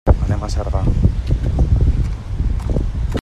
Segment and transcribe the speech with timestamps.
[0.11, 0.81] Anem a Cerdà.